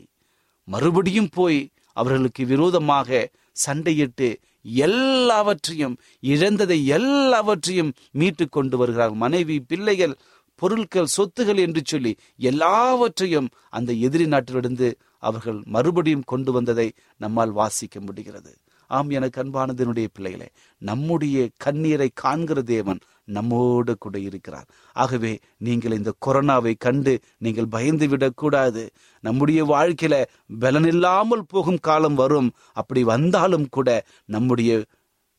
மறுபடியும் 0.68 1.32
போய் 1.32 1.60
அவர்களுக்கு 1.94 2.46
விரோதமாக 2.46 3.30
சண்டையிட்டு 3.66 4.28
எல்லாவற்றையும் 4.62 5.96
இழந்ததை 6.20 6.88
எல்லாவற்றையும் 6.88 7.94
மீட்டு 8.12 8.50
கொண்டு 8.50 8.78
வருகிறார். 8.78 9.14
மனைவி 9.14 9.60
பிள்ளைகள் 9.60 10.16
பொருட்கள் 10.56 11.14
சொத்துகள் 11.18 11.60
என்று 11.60 11.82
சொல்லி 11.86 12.12
எல்லாவற்றையும் 12.36 13.50
அந்த 13.70 13.94
எதிரி 13.94 14.28
நாட்டிலிருந்து 14.28 14.88
அவர்கள் 15.18 15.60
மறுபடியும் 15.66 16.26
கொண்டு 16.26 16.52
வந்ததை 16.52 16.88
நம்மால் 17.18 17.52
வாசிக்க 17.52 18.00
முடிகிறது. 18.00 18.52
ஆம் 18.98 19.10
எனக்கு 19.18 19.40
அன்பானதனுடைய 19.44 20.08
பிள்ளைகளே 20.16 20.48
நம்முடைய 20.82 21.38
கண்ணீரை 21.66 22.10
காண்கிற 22.24 22.60
தேவன் 22.74 23.02
நம்மோடு 23.36 23.94
கூட 23.98 24.16
இருக்கிறார். 24.28 24.68
ஆகவே 24.96 25.34
நீங்கள் 25.68 25.98
இந்த 25.98 26.12
கொரோனாவை 26.26 26.74
கண்டு 26.86 27.14
நீங்கள் 27.38 27.74
பயந்து 27.76 28.08
விடக்கூடாது. 28.08 28.84
நம்முடைய 29.24 29.60
வாழ்க்கையில 29.74 30.16
பலனில்லாமல் 30.62 31.46
போகும் 31.48 31.84
காலம் 31.88 32.18
வரும். 32.22 32.50
அப்படி 32.74 33.04
வந்தாலும் 33.14 33.68
கூட 33.70 33.90
நம்முடைய 34.36 34.72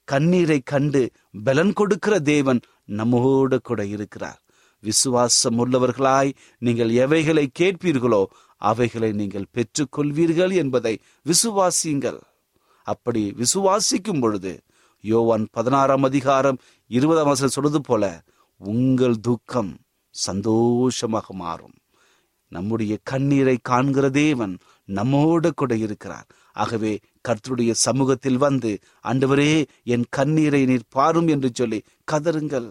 கண்ணீரை 0.09 0.61
கண்டு 0.73 1.03
பலன் 1.45 1.73
கொடுக்கிற 1.73 2.15
தேவன் 2.33 2.61
நம்மோடு 3.01 3.59
கூட 3.61 3.81
இருக்கிறார். 3.97 4.41
விசுவாசம் 4.83 5.59
உள்ளவர்களாய் 5.63 6.31
நீங்கள் 6.67 6.93
எவைகளை 7.05 7.45
கேட்பீர்களோ 7.59 8.23
அவைகளை 8.63 9.11
நீங்கள் 9.21 9.51
பெற்றுக்கொள்வீர்கள் 9.55 10.53
என்பதை 10.63 10.95
விசுவாசியுங்கள். 11.27 12.19
அப்படி 12.92 13.22
விசுவாசிக்கும் 13.40 14.20
பொழுது 14.20 14.53
யோவான் 15.05 15.44
பதினாறாம் 15.50 16.03
அதிகாரம் 16.03 16.59
இருபதாம் 16.90 17.31
வசனம் 17.31 17.55
சொல்வது 17.57 17.81
போல 17.81 18.05
உங்கள் 18.61 19.16
துக்கம் 19.20 19.72
சந்தோஷமாக 20.14 21.35
மாறும். 21.35 21.76
நம்முடைய 22.53 22.92
கண்ணீரை 23.03 23.57
காண்கிற 23.62 24.07
தேவன் 24.22 24.55
நம்மோடு 24.88 25.50
கூட 25.55 25.72
இருக்கிறார். 25.76 26.29
ஆகவே 26.53 26.92
கர்த்தருடைய 27.29 27.72
சமூகத்தில் 27.87 28.40
வந்து 28.46 28.70
ஆண்டவரே 29.05 29.53
என் 29.85 30.07
கண்ணீரை 30.11 30.62
நீர் 30.64 30.92
பாரும் 30.96 31.29
என்று 31.29 31.50
சொல்லி 31.55 31.79
கதறுங்கள். 32.12 32.70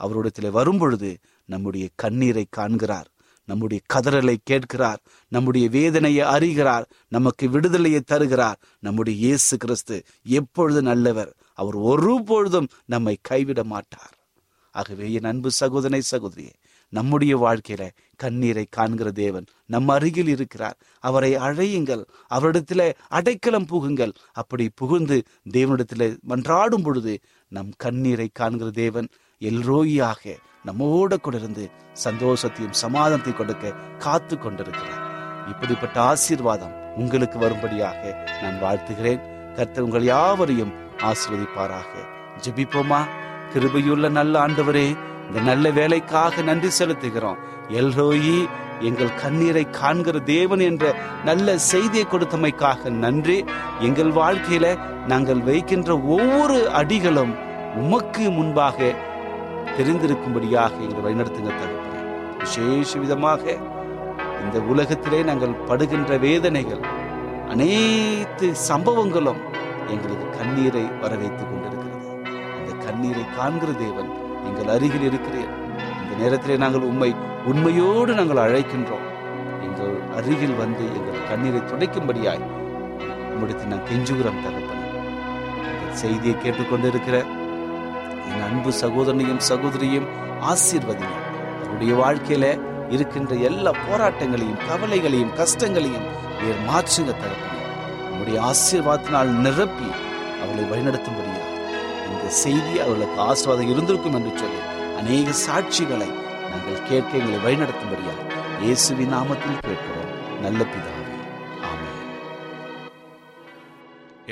அவரிடத்தில் 0.00 0.56
வரும் 0.58 0.78
பொழுது 0.78 1.10
நம்முடைய 1.48 1.86
கண்ணீரை 2.02 2.44
காண்கிறார். 2.50 3.10
நம்முடைய 3.46 3.82
கதறலை 3.94 4.36
கேட்கிறார். 4.44 5.00
நம்முடைய 5.28 5.68
வேதனையை 5.68 6.26
அறிகிறார். 6.26 6.88
நமக்கு 7.08 7.50
விடுதலையை 7.50 8.00
தருகிறார். 8.00 8.58
நம்முடைய 8.80 9.26
இயேசு 9.26 9.56
கிறிஸ்து 9.56 10.02
எப்பொழுது 10.24 10.82
நல்லவர் 10.82 11.34
அவர் 11.54 11.74
ஒரு 11.74 12.22
பொழுதும் 12.26 12.68
நம்மை 12.84 13.18
கைவிட 13.20 13.64
மாட்டார். 13.64 14.14
ஆகவே 14.72 15.12
என் 15.12 15.24
அன்பு 15.24 15.50
சகோதரனை 15.50 16.02
சகோதரியே 16.10 16.52
நம்முடைய 16.88 17.38
வாழ்க்கையில 17.38 17.90
கண்ணீரை 18.16 18.66
காண்கிற 18.70 19.10
தேவன் 19.10 19.44
நம் 19.66 19.88
அருகில் 19.88 20.28
இருக்கிறார். 20.28 20.76
அவரை 21.00 21.36
அழையுங்கள். 21.36 22.04
அவரிடத்துல 22.30 22.92
அடைக்கலம் 23.08 23.66
புகுங்கள். 23.66 24.12
அப்படி 24.32 24.70
புகுந்து 24.74 25.22
தேவனிடத்துல 25.50 26.18
மன்றாடும் 26.28 26.82
பொழுது 26.82 27.18
நம் 27.48 27.72
கண்ணீரை 27.76 28.30
காண்கிற 28.32 28.70
தேவன் 28.70 29.08
எல்ரோயாக 29.40 30.36
நம்மோட 30.68 31.16
கூட 31.20 31.36
இருந்து 31.36 31.70
சந்தோஷத்தையும் 32.04 32.78
சமாதானத்தையும் 32.82 33.36
கொடுக்க 33.36 33.72
காத்து 33.98 34.38
கொண்டிருக்கிறார். 34.38 35.02
இப்படிப்பட்ட 35.48 36.00
ஆசீர்வாதம் 36.00 36.72
உங்களுக்கு 36.96 37.38
வரும்படியாக 37.38 38.26
நான் 38.42 38.62
வாழ்த்துகிறேன். 38.62 39.20
கர்த்தர் 39.54 39.84
உங்கள் 39.84 40.02
யாவரையும் 40.02 40.72
ஆசீர்வதிப்பாராக. 41.02 41.92
ஜெபிப்போமா? 42.44 43.00
கிருபையுள்ள 43.54 44.10
நல்ல 44.10 44.46
ஆண்டவரே 44.46 44.96
இந்த 45.26 45.40
நல்ல 45.40 45.70
வேலைக்காக 45.70 46.42
நன்றி 46.42 46.68
செலுத்துகிறோம். 46.78 47.36
எல்ரோயி 47.68 48.48
எங்கள் 48.80 49.14
கண்ணீரை 49.14 49.70
காண்கிற 49.70 50.18
தேவன் 50.18 50.60
என்ற 50.60 50.94
நல்ல 51.24 51.58
செய்தியை 51.58 52.06
கொடுத்தமைக்காக 52.06 52.90
நன்றி. 52.90 53.44
எங்கள் 53.80 54.12
வாழ்க்கையில 54.12 54.78
நாங்கள் 55.06 55.40
வைக்கின்ற 55.40 56.00
ஒவ்வொரு 56.00 56.70
அடிகளும் 56.70 57.34
உமக்கு 57.74 58.30
முன்பாக 58.30 58.94
தெரிந்திருக்கும்படியாக 59.78 60.72
எங்களை 60.84 61.02
வழிநடத்துங்க 61.06 61.52
தகப்பனே. 61.60 62.00
விசேஷ 62.38 62.98
விதமாக 62.98 63.42
இந்த 64.44 64.60
உலகத்திலே 64.60 65.22
நாங்கள் 65.22 65.54
படுகின்ற 65.68 66.18
வேதனைகள் 66.18 66.82
அனைத்து 67.48 68.46
சம்பவங்களும் 68.68 69.40
எங்களுக்கு 69.88 70.26
கண்ணீரை 70.38 70.82
வரவைத்துக் 71.02 71.50
கொண்டிருக்கிறது. 71.50 72.06
இந்த 72.58 72.86
கண்ணீரை 72.86 73.24
காண்கிற 73.36 73.72
தேவன் 73.72 74.10
எங்கள் 74.44 74.74
அருகில் 74.74 75.02
இருக்கிறேன் 75.02 75.50
இந்த 76.02 76.14
நேரத்திலே 76.18 76.56
நாங்கள் 76.56 76.80
உண்மை 76.80 77.14
உண்மையோடு 77.46 78.14
நாங்கள் 78.14 78.42
அழைக்கின்றோம். 78.44 79.06
எங்கள் 79.62 79.94
அருகில் 80.14 80.56
வந்து 80.56 80.84
எங்கள் 80.94 81.26
கண்ணீரை 81.28 81.60
துடைக்கும்படியாய் 81.60 82.44
உம்மிடத்தில் 83.34 83.72
நான் 83.72 83.88
கெஞ்சுகிறோம் 83.90 84.42
தகப்பனே. 84.44 84.82
செய்தியை 85.90 86.36
கேட்டுக்கொண்டிருக்கிற 86.36 87.16
என் 88.28 88.44
அன்பு 88.48 88.70
சகோதரனையும் 88.82 89.42
சகோதரியும் 89.50 90.08
ஆசீர்வதிங்க 90.52 91.16
அவருடைய 91.64 91.94
வாழ்க்கையில 92.02 92.46
இருக்கின்ற 92.94 93.34
எல்லா 93.48 93.72
போராட்டங்களையும் 93.86 94.62
கவலைகளையும் 94.68 95.34
கஷ்டங்களையும் 95.40 96.06
நீர் 96.40 96.64
மாற்றுங்க 96.68 97.12
தகப்பனே. 97.22 97.60
உங்களுடைய 98.08 98.38
ஆசீர்வாதத்தினால் 98.50 99.30
நிரப்பி 99.44 99.88
அவளை 100.42 100.64
வழிநடத்தும்படியா. 100.72 101.42
இந்த 102.10 102.26
செய்தி 102.42 102.74
அவர்களுக்கு 102.84 103.20
ஆசீர்வாதம் 103.30 103.72
இருந்திருக்கும் 103.72 104.16
என்று 104.18 104.32
சொல்லி 104.42 104.60
அநேக 105.00 105.34
சாட்சிகளை 105.46 106.10
நாங்கள் 106.50 106.86
கேட்க 106.90 107.20
எங்களை 107.20 107.38
வழிநடத்தும்படியா 107.46 108.14
இயேசுவின் 108.64 109.14
நாமத்தில் 109.14 109.62
கேட்கிறோம். 109.68 110.10
நல்ல 110.44 110.60
பிதாவே. 110.72 111.04
ஆமே 111.68 111.90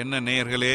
என்ன 0.02 0.20
நேயர்களே 0.28 0.74